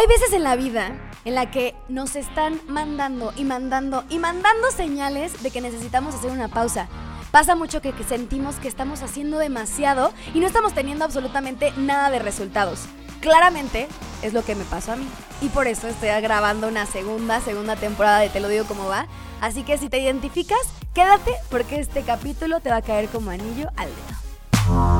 [0.00, 4.70] Hay veces en la vida en la que nos están mandando y mandando y mandando
[4.70, 6.88] señales de que necesitamos hacer una pausa.
[7.30, 12.18] Pasa mucho que, sentimos que estamos haciendo demasiado y no estamos teniendo absolutamente nada de
[12.18, 12.86] resultados.
[13.20, 13.88] Claramente
[14.22, 15.06] es lo que me pasó a mí.
[15.42, 19.06] Y por eso estoy grabando una segunda, segunda temporada de Te lo digo cómo va.
[19.42, 20.60] Así que si te identificas,
[20.94, 24.98] quédate porque este capítulo te va a caer como anillo al dedo.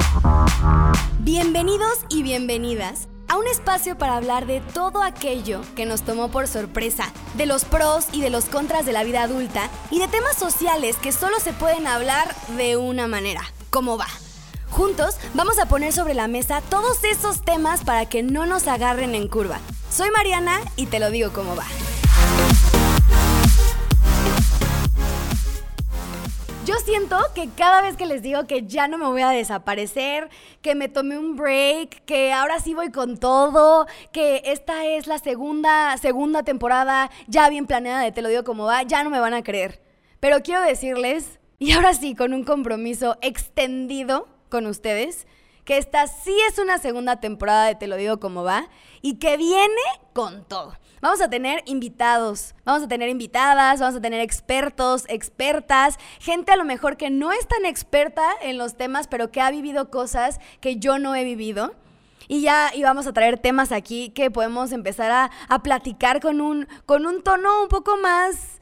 [1.20, 6.48] Bienvenidos y bienvenidas a un espacio para hablar de todo aquello que nos tomó por
[6.48, 10.36] sorpresa, de los pros y de los contras de la vida adulta y de temas
[10.36, 14.08] sociales que solo se pueden hablar de una manera, ¿cómo va?
[14.68, 19.14] Juntos vamos a poner sobre la mesa todos esos temas para que no nos agarren
[19.14, 19.60] en curva.
[19.92, 21.64] Soy Mariana y te lo digo cómo va.
[26.66, 30.28] Yo siento que cada vez que les digo que ya no me voy a desaparecer,
[30.60, 35.18] que me tomé un break, que ahora sí voy con todo, que esta es la
[35.18, 39.20] segunda, segunda temporada ya bien planeada de Te lo digo como va, ya no me
[39.20, 39.80] van a creer.
[40.20, 45.26] Pero quiero decirles, y ahora sí con un compromiso extendido con ustedes,
[45.70, 48.66] que esta sí es una segunda temporada de Te lo digo como va
[49.02, 49.80] y que viene
[50.12, 50.74] con todo.
[51.00, 56.56] Vamos a tener invitados, vamos a tener invitadas, vamos a tener expertos, expertas, gente a
[56.56, 60.40] lo mejor que no es tan experta en los temas, pero que ha vivido cosas
[60.60, 61.72] que yo no he vivido.
[62.26, 66.66] Y ya íbamos a traer temas aquí que podemos empezar a, a platicar con un,
[66.84, 68.59] con un tono un poco más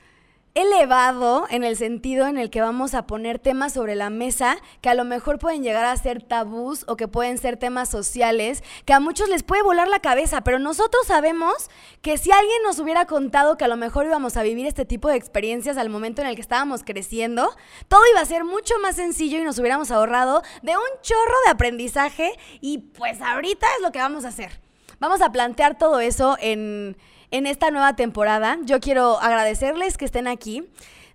[0.59, 4.89] elevado en el sentido en el que vamos a poner temas sobre la mesa que
[4.89, 8.93] a lo mejor pueden llegar a ser tabús o que pueden ser temas sociales que
[8.93, 11.71] a muchos les puede volar la cabeza, pero nosotros sabemos
[12.03, 15.09] que si alguien nos hubiera contado que a lo mejor íbamos a vivir este tipo
[15.09, 17.55] de experiencias al momento en el que estábamos creciendo,
[17.87, 21.53] todo iba a ser mucho más sencillo y nos hubiéramos ahorrado de un chorro de
[21.53, 24.61] aprendizaje y pues ahorita es lo que vamos a hacer.
[24.99, 26.97] Vamos a plantear todo eso en
[27.31, 28.59] en esta nueva temporada.
[28.65, 30.65] Yo quiero agradecerles que estén aquí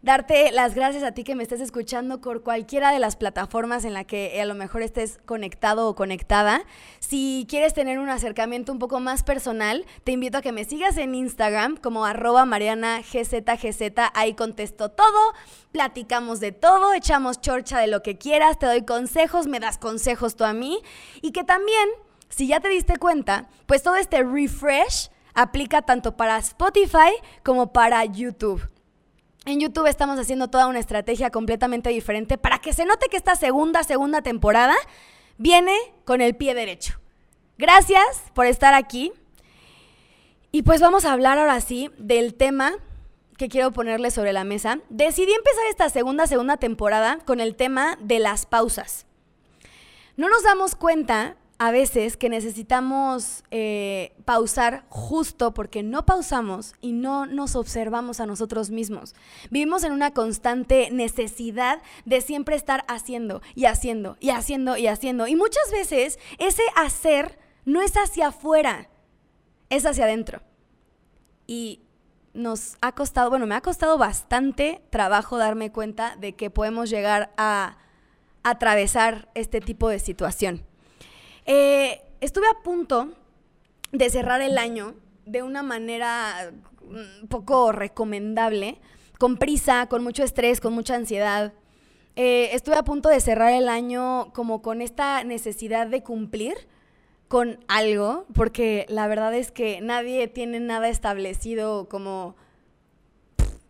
[0.04, 3.94] darte las gracias a ti que me estés escuchando por cualquiera de las plataformas en
[3.94, 6.66] la que a lo mejor estés conectado o conectada.
[7.00, 10.98] Si quieres tener un acercamiento un poco más personal, te invito a que me sigas
[10.98, 13.94] en Instagram como arroba marianagzgz.
[14.14, 15.34] Ahí contesto todo,
[15.72, 20.36] platicamos de todo, echamos chorcha de lo que quieras, te doy consejos, me das consejos
[20.36, 20.82] tú a mí.
[21.22, 21.88] Y que también,
[22.28, 27.12] si ya te diste cuenta, pues todo este refresh aplica tanto para Spotify
[27.44, 28.70] como para YouTube.
[29.46, 33.36] En YouTube estamos haciendo toda una estrategia completamente diferente para que se note que esta
[33.36, 34.76] segunda, segunda temporada
[35.38, 37.00] viene con el pie derecho.
[37.58, 39.12] Gracias por estar aquí.
[40.52, 42.74] Y pues vamos a hablar ahora sí del tema
[43.38, 44.80] que quiero ponerle sobre la mesa.
[44.90, 49.06] Decidí empezar esta segunda, segunda temporada con el tema de las pausas.
[50.16, 56.92] No nos damos cuenta a veces que necesitamos eh, pausar justo porque no pausamos y
[56.92, 59.16] no nos observamos a nosotros mismos.
[59.50, 65.28] Vivimos en una constante necesidad de siempre estar haciendo y haciendo y haciendo y haciendo.
[65.28, 68.90] Y muchas veces ese hacer no es hacia afuera,
[69.70, 70.42] es hacia adentro.
[71.46, 71.84] Y
[72.34, 77.32] nos ha costado, bueno, me ha costado bastante trabajo darme cuenta de que podemos llegar
[77.38, 77.78] a
[78.44, 80.66] atravesar este tipo de situación.
[81.46, 83.10] Eh, estuve a punto
[83.92, 84.96] de cerrar el año
[85.26, 88.80] de una manera mm, poco recomendable,
[89.20, 91.54] con prisa, con mucho estrés, con mucha ansiedad.
[92.16, 96.56] Eh, estuve a punto de cerrar el año como con esta necesidad de cumplir
[97.28, 102.36] con algo, porque la verdad es que nadie tiene nada establecido como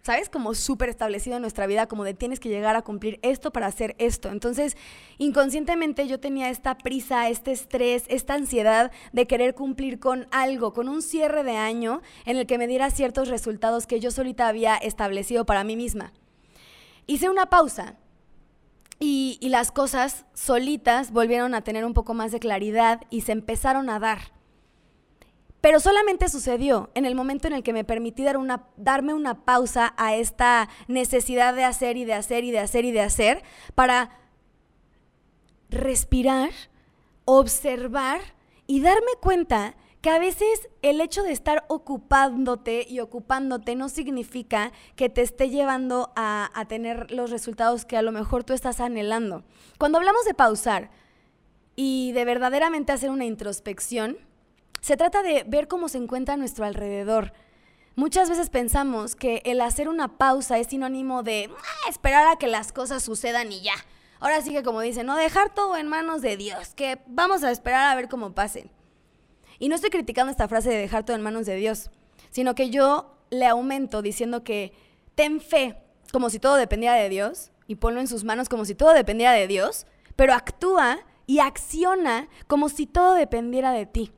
[0.04, 0.30] ¿sabes?
[0.30, 3.68] Como súper establecido en nuestra vida, como de tienes que llegar a cumplir esto para
[3.68, 4.30] hacer esto.
[4.30, 4.76] Entonces,
[5.18, 10.90] inconscientemente yo tenía esta prisa, este estrés, esta ansiedad de querer cumplir con algo, con
[10.90, 14.76] un cierre de año en el que me diera ciertos resultados que yo solita había
[14.76, 16.12] establecido para mí misma.
[17.08, 17.96] Hice una pausa
[19.00, 23.32] y, y las cosas solitas volvieron a tener un poco más de claridad y se
[23.32, 24.34] empezaron a dar.
[25.64, 29.46] Pero solamente sucedió en el momento en el que me permití dar una, darme una
[29.46, 33.44] pausa a esta necesidad de hacer y de hacer y de hacer y de hacer
[33.74, 34.10] para
[35.70, 36.50] respirar,
[37.24, 38.20] observar
[38.68, 44.74] y darme cuenta que a veces el hecho de estar ocupándote y ocupándote no significa
[44.98, 48.82] que te esté llevando a, a, tener los resultados que a lo mejor tú estás
[48.82, 49.46] anhelando.
[49.80, 50.92] Cuando hablamos de pausar
[51.78, 54.18] y de verdaderamente hacer una introspección,
[54.84, 57.32] se trata de ver cómo se encuentra nuestro alrededor.
[57.96, 62.48] Muchas veces pensamos que el hacer una pausa es sinónimo de ah, esperar a que
[62.48, 63.76] las cosas sucedan y ya.
[64.20, 67.52] Ahora sí que como dicen, no dejar todo en manos de Dios, que vamos a
[67.52, 68.72] esperar a ver cómo pasen.
[69.58, 71.90] Y no estoy criticando esta frase de dejar todo en manos de Dios,
[72.30, 74.74] sino que yo le aumento diciendo que
[75.16, 75.78] ten fe
[76.12, 79.32] como si todo dependiera de Dios y ponlo en sus manos como si todo dependiera
[79.32, 79.86] de Dios,
[80.18, 84.12] pero actúa y acciona como si todo dependiera de ti.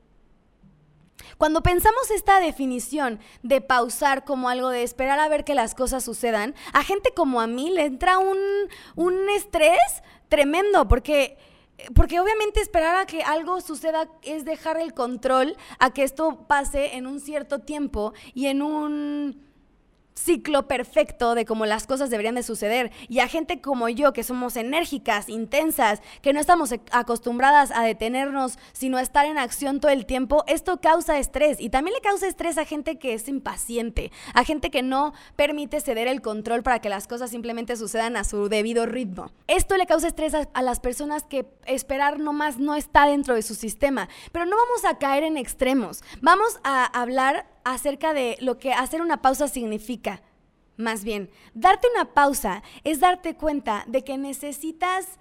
[1.37, 6.03] Cuando pensamos esta definición de pausar como algo de esperar a ver que las cosas
[6.03, 8.37] sucedan, a gente como a mí le entra un,
[8.95, 9.79] un estrés
[10.29, 11.37] tremendo porque
[11.93, 16.95] porque obviamente esperar a que algo suceda es dejar el control a que esto pase
[16.95, 19.45] en un cierto tiempo y en un
[20.25, 22.91] ciclo perfecto de cómo las cosas deberían de suceder.
[23.07, 28.57] Y a gente como yo, que somos enérgicas, intensas, que no estamos acostumbradas a detenernos,
[28.73, 31.59] sino a estar en acción todo el tiempo, esto causa estrés.
[31.59, 35.79] Y también le causa estrés a gente que es impaciente, a gente que no permite
[35.79, 39.31] ceder el control para que las cosas simplemente sucedan a su debido ritmo.
[39.47, 43.43] Esto le causa estrés a, a las personas que esperar nomás no está dentro de
[43.43, 44.09] su sistema.
[44.31, 46.03] Pero no vamos a caer en extremos.
[46.21, 50.21] Vamos a hablar acerca de lo que hacer una pausa significa.
[50.77, 55.19] Más bien, darte una pausa es darte cuenta de que necesitas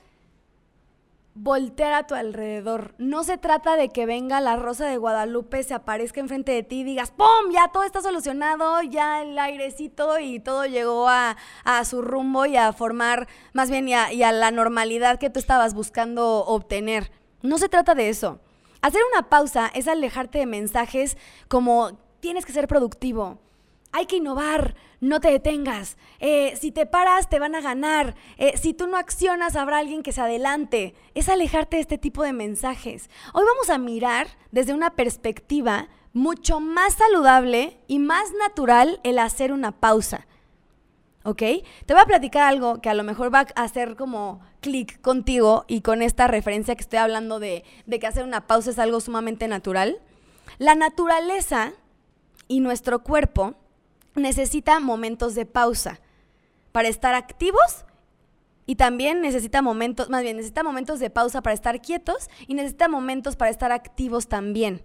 [1.34, 2.94] voltear a tu alrededor.
[2.98, 6.80] No se trata de que venga la rosa de Guadalupe, se aparezca enfrente de ti
[6.80, 7.50] y digas, ¡pum!
[7.52, 11.36] Ya todo está solucionado, ya el airecito y todo llegó a,
[11.84, 16.44] su rumbo y a formar, más bien, y a la normalidad que tú estabas buscando
[16.44, 17.10] obtener.
[17.42, 18.40] No se trata de eso.
[18.80, 21.16] Hacer una pausa es alejarte de mensajes
[21.48, 23.38] como tienes que ser productivo.
[23.92, 25.98] Hay que innovar, no te detengas.
[26.20, 28.14] Eh, si te paras, te van a ganar.
[28.38, 30.94] Eh, si tú no accionas, habrá alguien que se adelante.
[31.14, 33.10] Es alejarte de este tipo de mensajes.
[33.34, 39.52] Hoy vamos a mirar desde una perspectiva mucho más saludable y más natural el hacer
[39.52, 40.26] una pausa.
[41.24, 41.42] ¿Ok?
[41.84, 45.66] Te voy a platicar algo que a lo mejor va a hacer como clic contigo
[45.68, 49.00] y con esta referencia que estoy hablando de, de que hacer una pausa es algo
[49.00, 50.00] sumamente natural.
[50.56, 51.74] La naturaleza
[52.48, 53.54] y nuestro cuerpo
[54.14, 56.00] necesita momentos de pausa
[56.72, 57.84] para estar activos
[58.66, 62.88] y también necesita momentos, más bien necesita momentos de pausa para estar quietos y necesita
[62.88, 64.82] momentos para estar activos también.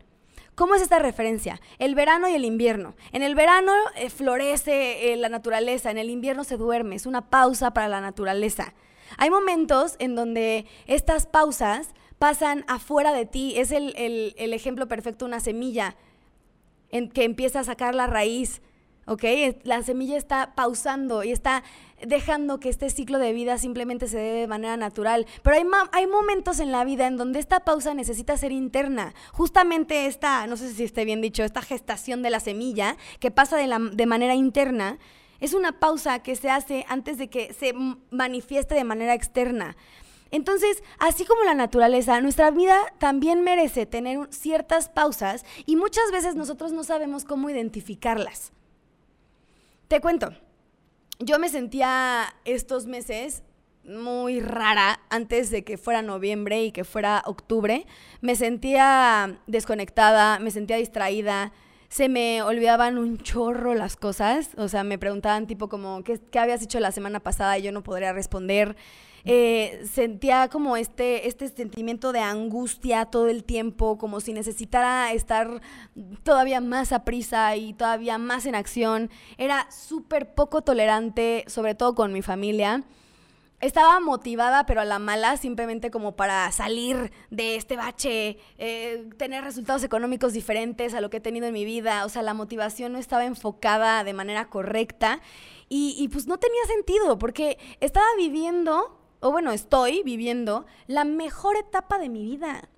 [0.56, 1.62] ¿Cómo es esta referencia?
[1.78, 2.96] El verano y el invierno.
[3.14, 7.30] En el verano eh, florece eh, la naturaleza, en el invierno se duerme, es una
[7.30, 8.74] pausa para la naturaleza.
[9.18, 15.26] Hay momentos en donde estas pausas pasan afuera de ti, es el, el ejemplo perfecto,
[15.26, 15.96] una semilla
[16.92, 18.62] en que empieza a sacar la raíz,
[19.06, 19.24] ¿ok?
[19.64, 21.64] La semilla está pausando y está
[22.06, 25.26] dejando que este ciclo de vida simplemente se dé de manera natural.
[25.42, 29.14] Pero hay, hay momentos en la vida en donde esta pausa necesita ser interna.
[29.34, 33.58] Justamente esta, no sé si esté bien dicho, esta gestación de la semilla que pasa
[33.58, 35.00] de, de manera interna,
[35.40, 37.74] es una pausa que se hace antes de que se
[38.12, 39.76] manifieste de manera externa.
[40.32, 46.36] Entonces, así como la naturaleza, nuestra vida también merece tener ciertas pausas y muchas veces
[46.36, 48.52] nosotros no sabemos cómo identificarlas.
[49.88, 50.34] Te cuento,
[51.20, 53.44] yo me sentía estos meses
[53.84, 57.88] muy rara antes de que fuera noviembre y que fuera octubre.
[58.22, 61.52] Me sentía desconectada, me sentía distraída,
[61.90, 64.52] se me olvidaban un chorro las cosas.
[64.58, 67.58] O sea, me preguntaban tipo como, ¿qué, qué habías hecho la semana pasada?
[67.58, 68.76] Y yo no podría responder.
[69.26, 75.62] Eh, sentía como este, este sentimiento de angustia todo el tiempo, como si necesitara estar
[76.24, 79.10] todavía más a prisa y todavía más en acción.
[79.38, 82.84] Era súper poco tolerante, sobre todo con mi familia.
[83.62, 89.44] Estaba motivada, pero a la mala, simplemente como para salir de este bache, eh, tener
[89.44, 92.06] resultados económicos diferentes a lo que he tenido en mi vida.
[92.06, 95.20] O sea, la motivación no estaba enfocada de manera correcta
[95.68, 101.58] y, y pues no tenía sentido porque estaba viviendo o bueno, estoy viviendo la mejor
[101.58, 102.70] etapa de mi vida.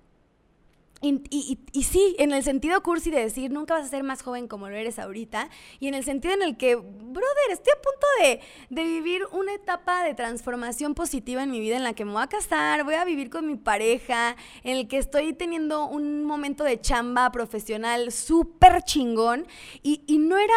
[1.04, 4.68] Y, sí, en el sentido cursi de decir, nunca vas a ser más joven como
[4.68, 8.40] lo eres ahorita, y en el sentido en el que, brother, estoy a punto de,
[8.70, 12.22] de, vivir una etapa de transformación positiva en mi vida en la que me voy
[12.22, 16.62] a casar, voy a vivir con mi pareja, en el que estoy teniendo un momento
[16.62, 19.48] de chamba profesional súper chingón,
[19.82, 20.54] y, y no era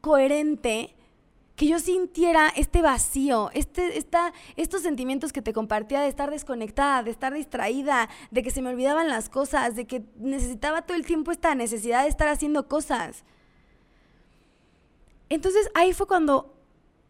[0.00, 0.94] coherente
[1.60, 7.02] que yo sintiera este vacío, este, esta, estos sentimientos que te compartía de estar desconectada,
[7.02, 11.04] de estar distraída, de que se me olvidaban las cosas, de que necesitaba todo el
[11.04, 13.24] tiempo esta necesidad de estar haciendo cosas.
[15.28, 16.54] Entonces ahí fue cuando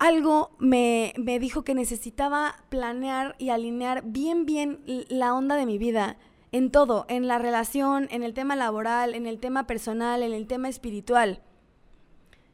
[0.01, 5.79] algo me, me dijo que necesitaba planear y alinear bien, bien la onda de mi
[5.79, 6.17] vida
[6.51, 10.49] en todo, en la relación, en el tema laboral, en el tema personal, en el
[10.49, 11.41] tema espiritual.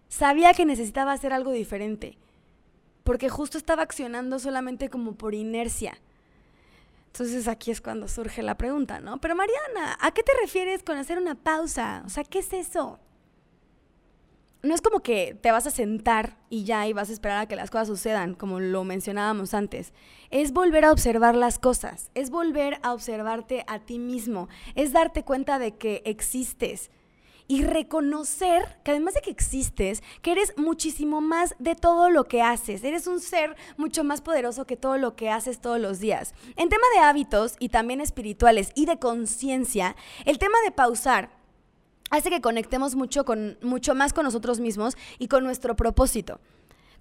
[0.09, 2.17] Sabía que necesitaba hacer algo diferente,
[3.05, 5.99] porque justo estaba accionando solamente como por inercia.
[7.07, 9.21] Entonces aquí es cuando surge la pregunta, ¿no?
[9.21, 12.03] Pero Mariana, ¿a qué te refieres con hacer una pausa?
[12.05, 13.01] O sea, ¿qué es eso?
[14.63, 17.47] No es como que te vas a sentar y ya y vas a esperar a
[17.47, 19.95] que las cosas sucedan, como lo mencionábamos antes.
[20.31, 25.25] Es volver a observar las cosas, es volver a observarte a ti mismo, es darte
[25.25, 26.91] cuenta de que existes,
[27.49, 32.43] y reconocer que además de que existes, que eres muchísimo más de todo lo que
[32.43, 32.83] haces.
[32.83, 36.35] Eres un ser mucho más poderoso que todo lo que haces todos los días.
[36.57, 41.31] En tema de hábitos y también espirituales y de conciencia, el tema de pausar
[42.11, 46.41] hace que conectemos mucho, con, mucho más con nosotros mismos y con nuestro propósito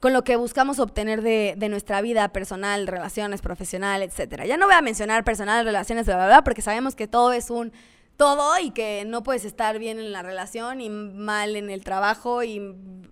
[0.02, 4.44] con lo que buscamos obtener de, de, nuestra vida personal, relaciones, profesional, etc.
[4.46, 7.50] Ya no voy a mencionar personal, relaciones, bla, bla, bla, porque sabemos que todo es
[7.50, 7.72] un
[8.18, 12.44] todo y que no puedes estar bien en la relación y mal en el trabajo
[12.44, 12.58] y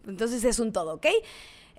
[0.08, 1.08] entonces es un todo, ¿ok?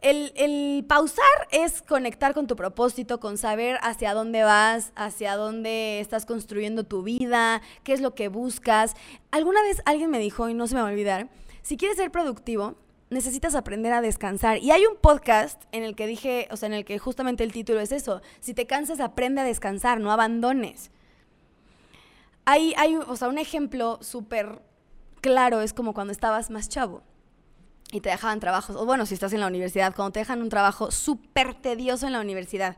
[0.05, 6.27] El, pausar es conectar con tu propósito, con saber hacia dónde vas, hacia dónde estás
[6.27, 8.97] construyendo tu vida, qué es lo que buscas.
[9.31, 11.31] Alguna vez alguien me dijo, y no se me va a olvidar,
[11.63, 12.75] si quieres ser productivo,
[13.09, 14.59] necesitas aprender a descansar.
[14.59, 17.53] Y hay un podcast en el que dije, o sea, en el que justamente el
[17.53, 20.91] título es eso, si te cansas, aprende a descansar, no abandones.
[22.45, 22.75] Hay,
[23.07, 24.63] o sea, un ejemplo súper
[25.21, 27.03] claro es como cuando estabas más chavo
[27.91, 30.49] y te dejaban trabajos, o bueno, si estás en la universidad, cuando te dejan un
[30.49, 32.77] trabajo súper tedioso en la universidad.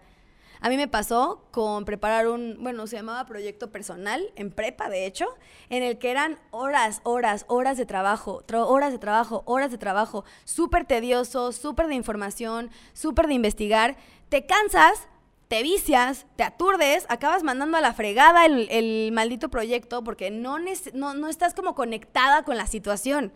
[0.60, 5.06] A mí me pasó con preparar un, bueno, se llamaba proyecto personal, en prepa de
[5.06, 5.26] hecho,
[5.68, 10.24] en el que eran horas, horas, horas de trabajo, horas de trabajo, horas de trabajo,
[10.44, 13.96] súper tedioso, súper de información, súper de investigar.
[14.28, 15.08] Te cansas,
[15.48, 21.28] te vicias, te aturdes, acabas mandando a la fregada el, maldito proyecto porque no, no,
[21.28, 23.32] estás como conectada con la situación.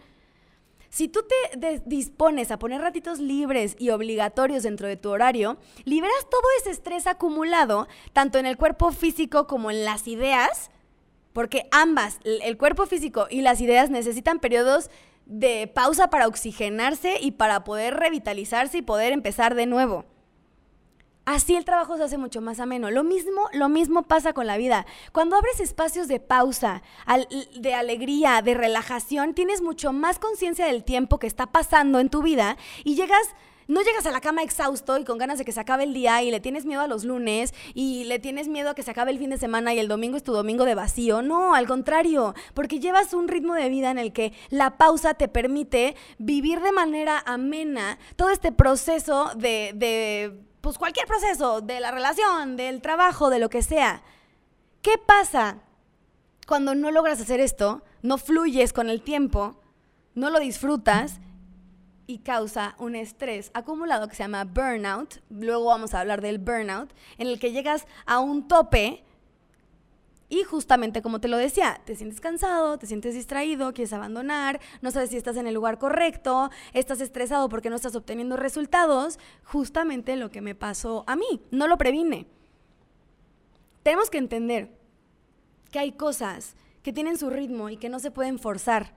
[0.89, 1.21] Si tú
[1.61, 6.71] te dispones a poner ratitos libres y obligatorios dentro de tu horario, liberas todo ese
[6.71, 10.73] estrés acumulado, tanto en el cuerpo físico como en las ideas,
[11.33, 14.91] porque ambas, el cuerpo físico y las ideas necesitan periodos
[15.27, 20.05] de pausa para oxigenarse y para poder revitalizarse y poder empezar de nuevo.
[21.31, 22.91] Así el trabajo se hace mucho más ameno.
[22.91, 24.85] Lo mismo, lo mismo pasa con la vida.
[25.13, 26.83] Cuando abres espacios de pausa,
[27.55, 32.21] de alegría, de relajación, tienes mucho más conciencia del tiempo que está pasando en tu
[32.23, 33.29] vida y llegas
[33.69, 36.21] no llegas a la cama exhausto y con ganas de que se acabe el día
[36.25, 39.13] y le tienes miedo a los lunes y le tienes miedo a que se acabe
[39.13, 41.23] el fin de semana y el domingo es tu domingo de vacío.
[41.23, 45.29] No, al contrario, porque llevas un ritmo de vida en el que la pausa te
[45.29, 51.91] permite vivir de manera amena todo este proceso de, de pues cualquier proceso de la
[51.91, 54.03] relación, del trabajo, de lo que sea.
[54.83, 55.59] ¿Qué pasa
[56.47, 57.83] cuando no logras hacer esto?
[58.03, 59.61] No fluyes con el tiempo,
[60.15, 61.21] no lo disfrutas
[62.07, 65.23] y causa un estrés acumulado que se llama burnout.
[65.31, 69.05] Luego vamos a hablar del burnout, en el que llegas a un tope
[70.31, 74.93] y justamente como te lo decía, te sientes cansado, te sientes distraído, quieres abandonar, no
[74.93, 80.15] sabes si estás en el lugar correcto, estás estresado porque no estás obteniendo resultados, justamente
[80.15, 82.29] lo que me pasó a mí, no lo previne.
[83.83, 84.71] Tenemos que entender
[85.73, 88.95] que hay cosas que tienen su ritmo y que no se pueden forzar.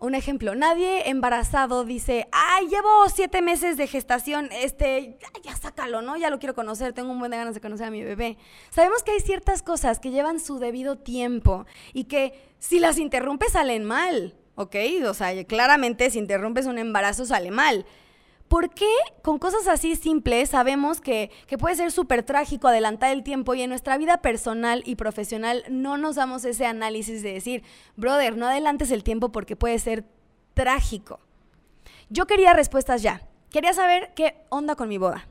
[0.00, 6.16] Un ejemplo, nadie embarazado dice, ay, llevo siete meses de gestación, este, ya, sácalo, ¿no?
[6.16, 8.38] Ya lo quiero conocer, tengo un buen de ganas de conocer a mi bebé.
[8.70, 13.52] Sabemos que hay ciertas cosas que llevan su debido tiempo y que si las interrumpes
[13.52, 14.76] salen mal, ¿ok?
[15.08, 17.84] O sea, claramente si interrumpes un embarazo sale mal.
[18.48, 18.90] ¿Por qué
[19.22, 23.70] con cosas así simples sabemos que, puede ser súper trágico adelantar el tiempo y en
[23.70, 27.62] nuestra vida personal y profesional no nos damos ese análisis de decir,
[27.96, 30.04] brother, no adelantes el tiempo porque puede ser
[30.54, 31.20] trágico?
[32.08, 33.22] Yo quería respuestas ya.
[33.50, 35.26] Quería saber qué onda con mi boda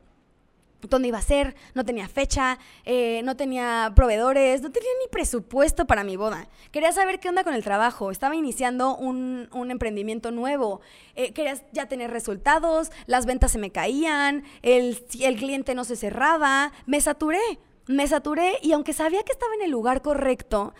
[0.81, 5.85] dónde iba a ser, no tenía fecha, eh, no tenía proveedores, no tenía ni presupuesto
[5.85, 6.47] para mi boda.
[6.71, 10.81] Quería saber qué onda con el trabajo, estaba iniciando un, emprendimiento nuevo,
[11.15, 15.95] eh, quería ya tener resultados, las ventas se me caían, el, el cliente no se
[15.95, 20.73] cerraba, me saturé, me saturé y aunque sabía que estaba en el lugar correcto,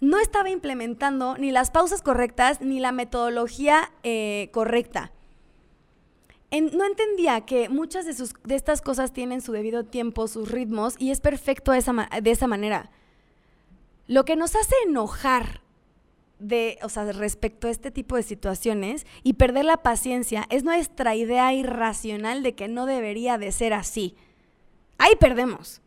[0.00, 5.12] no estaba implementando ni las pausas correctas ni la metodología eh, correcta
[6.60, 10.94] no entendía que muchas de, sus, de, estas cosas tienen su debido tiempo, sus ritmos,
[10.98, 12.90] y es perfecto de esa, de esa manera.
[14.06, 15.62] Lo que nos hace enojar
[16.38, 21.14] de, o sea, respecto a este tipo de situaciones y perder la paciencia es nuestra
[21.14, 24.16] idea irracional de que no debería de ser así.
[24.98, 25.80] Ahí perdemos.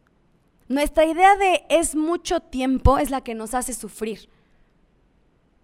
[0.68, 4.30] Nuestra idea de es mucho tiempo es la que nos hace sufrir.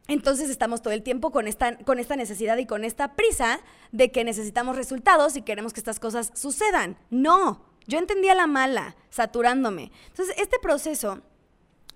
[0.07, 4.11] Entonces estamos todo el tiempo con esta, con esta necesidad y con esta prisa de
[4.11, 6.97] que necesitamos resultados y queremos que estas cosas sucedan.
[7.09, 9.91] No, Yo entendía la mala, saturándome.
[10.07, 11.21] Entonces, este proceso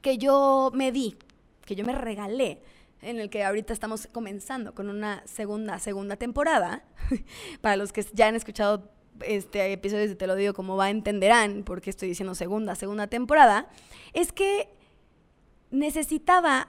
[0.02, 1.18] que yo me di,
[1.66, 2.62] que yo me regalé,
[3.02, 6.84] en el que ahorita estamos comenzando con una segunda, segunda temporada,
[7.62, 11.64] para los que ya han escuchado este episodios de Te lo digo como va, entenderán
[11.64, 13.70] por qué estoy diciendo segunda, segunda temporada,
[14.14, 14.70] es que
[15.72, 16.68] necesitaba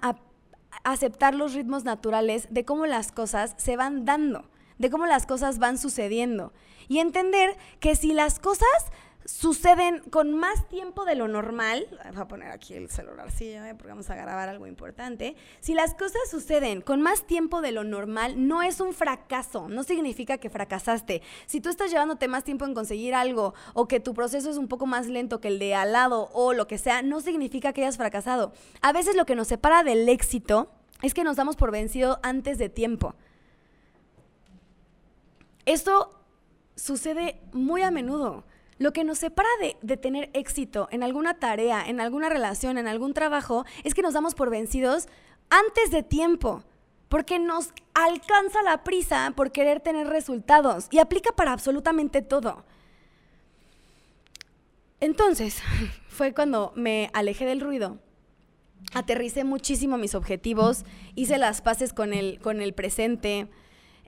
[0.84, 4.44] aceptar los ritmos naturales de cómo las cosas se van dando,
[4.78, 6.52] de cómo las cosas van sucediendo.
[6.88, 8.68] Y entender que si las cosas
[9.24, 13.88] suceden con más tiempo de lo normal, voy a poner aquí el celular, sí, porque
[13.88, 18.48] vamos a grabar algo importante, si las cosas suceden con más tiempo de lo normal,
[18.48, 21.22] no es un fracaso, no significa que fracasaste.
[21.46, 24.68] Si tú estás llevándote más tiempo en conseguir algo o que tu proceso es un
[24.68, 27.82] poco más lento que el de al lado o lo que sea, no significa que
[27.82, 28.52] hayas fracasado.
[28.80, 30.70] A veces lo que nos separa del éxito
[31.02, 33.14] es que nos damos por vencido antes de tiempo.
[35.66, 36.18] Esto
[36.76, 38.44] sucede muy a menudo.
[38.78, 39.48] Lo que nos separa
[39.82, 44.14] de, tener éxito en alguna tarea, en alguna relación, en algún trabajo, es que nos
[44.14, 45.08] damos por vencidos
[45.50, 46.62] antes de tiempo,
[47.08, 52.64] porque nos alcanza la prisa por querer tener resultados y aplica para absolutamente todo.
[55.00, 55.60] Entonces,
[56.08, 57.98] fue cuando me alejé del ruido,
[58.94, 60.84] aterricé muchísimo mis objetivos,
[61.16, 63.48] hice las paces con el, con el presente,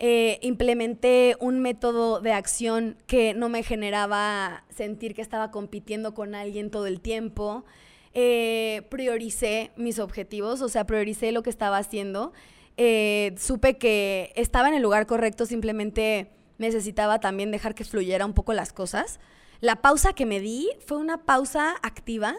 [0.03, 6.35] eh, implementé un método de acción que no me generaba sentir que estaba compitiendo con
[6.35, 7.67] alguien todo el tiempo.
[8.15, 12.33] Eh, prioricé mis objetivos, o sea, prioricé lo que estaba haciendo.
[12.79, 18.33] Eh, supe que estaba en el lugar correcto, simplemente necesitaba también dejar que fluyera un
[18.33, 19.21] poco las cosas.
[19.61, 22.37] La pausa que me di fue una pausa activa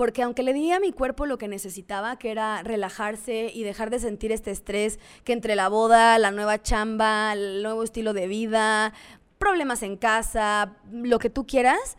[0.00, 3.90] porque aunque le di a mi cuerpo lo que necesitaba, que era relajarse y dejar
[3.90, 8.26] de sentir este estrés que entre la boda, la nueva chamba, el nuevo estilo de
[8.26, 8.94] vida,
[9.36, 11.98] problemas en casa, lo que tú quieras,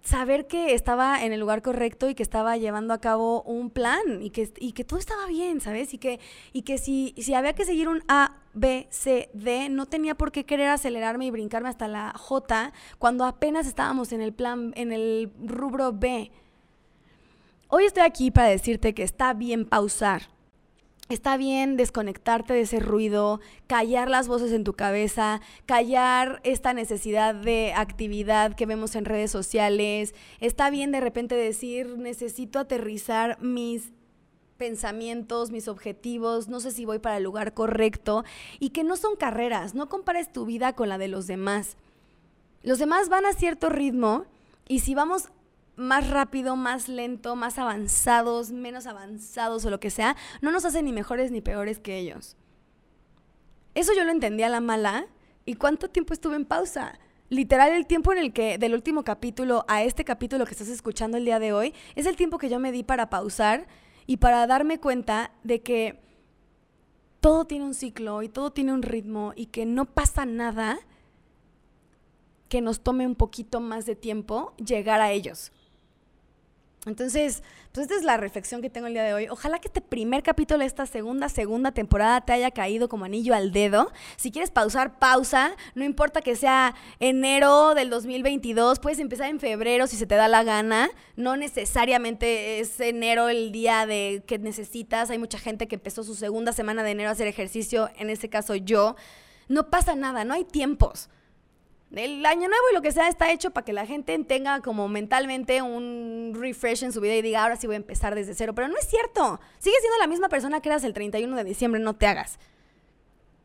[0.00, 4.22] saber que estaba en el lugar correcto y que estaba llevando a cabo un plan
[4.22, 5.92] y que, y que todo estaba bien, ¿sabes?
[5.92, 6.18] Y que,
[6.54, 10.32] y que si, si había que seguir un A, B, C, D, no tenía por
[10.32, 14.92] qué querer acelerarme y brincarme hasta la J cuando apenas estábamos en el plan, en
[14.92, 16.30] el rubro B.
[17.68, 20.22] Hoy estoy aquí para decirte que está bien pausar
[21.08, 27.34] Está bien desconectarte de ese ruido, callar las voces en tu cabeza, callar esta necesidad
[27.34, 30.14] de actividad que vemos en redes sociales.
[30.38, 33.90] Está bien de repente decir, necesito aterrizar mis
[34.58, 38.24] pensamientos, mis objetivos, no sé si voy para el lugar correcto
[38.58, 41.76] y que no son carreras, no compares tu vida con la de los demás.
[42.62, 44.26] Los demás van a cierto ritmo
[44.66, 45.28] y si vamos
[45.76, 50.84] más rápido, más lento, más avanzados, menos avanzados o lo que sea, no nos hacen
[50.84, 52.36] ni mejores ni peores que ellos.
[53.74, 55.06] Eso yo lo entendí a la mala.
[55.46, 56.98] ¿Y cuánto tiempo estuve en pausa?
[57.30, 61.16] Literal, el tiempo en el que, del último capítulo a este capítulo que estás escuchando
[61.16, 63.68] el día de hoy, es el tiempo que yo me di para pausar
[64.08, 66.00] y para darme cuenta de que
[67.20, 70.78] todo tiene un ciclo y todo tiene un ritmo y que no pasa nada
[72.48, 75.52] que nos tome un poquito más de tiempo llegar a ellos.
[76.86, 79.28] Entonces, pues esta es la reflexión que tengo el día de hoy.
[79.28, 83.34] Ojalá que este primer capítulo de esta segunda, segunda temporada te haya caído como anillo
[83.34, 83.92] al dedo.
[84.16, 85.56] Si quieres pausar, pausa.
[85.74, 90.28] No importa que sea enero del 2022, puedes empezar en febrero si se te da
[90.28, 90.88] la gana.
[91.16, 95.10] No necesariamente es enero el día de que necesitas.
[95.10, 98.28] Hay mucha gente que empezó su segunda semana de enero a hacer ejercicio, en este
[98.28, 98.96] caso yo.
[99.48, 101.10] No pasa nada, no hay tiempos.
[101.90, 104.88] El año nuevo y lo que sea está hecho para que la gente tenga como
[104.88, 108.54] mentalmente un refresh en su vida y diga, ahora sí voy a empezar desde cero.
[108.54, 109.40] Pero no es cierto.
[109.58, 112.38] Sigues siendo la misma persona que eras el 31 de diciembre, no te hagas.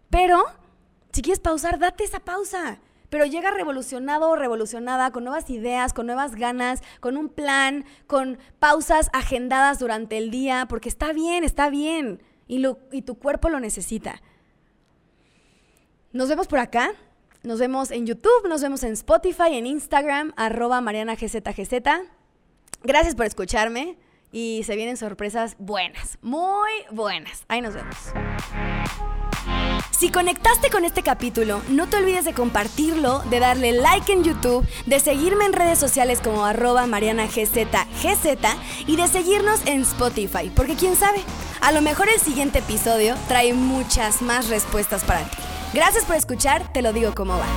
[0.10, 0.43] Pero,
[1.13, 2.79] si quieres pausar, date esa pausa.
[3.10, 8.39] Pero llega revolucionado o revolucionada, con nuevas ideas, con nuevas ganas, con un plan, con
[8.60, 12.21] pausas agendadas durante el día, porque está bien, está bien.
[12.47, 14.21] Y, y tu cuerpo lo necesita.
[16.12, 16.91] Nos vemos por acá.
[17.43, 21.43] Nos vemos en YouTube, nos vemos en Spotify, en Instagram, arroba marianagzgz.
[22.84, 23.97] Gracias por escucharme
[24.32, 27.43] y se vienen sorpresas buenas, muy buenas.
[27.49, 27.97] Ahí nos vemos.
[29.91, 34.65] Si conectaste con este capítulo, no te olvides de compartirlo, de darle like en YouTube,
[34.86, 37.58] de seguirme en redes sociales como arroba marianagzgz
[38.88, 41.19] y de seguirnos en Spotify, porque quién sabe,
[41.60, 45.53] a lo mejor el siguiente episodio trae muchas más respuestas para ti.
[45.73, 47.47] Gracias por escuchar, te lo digo como va.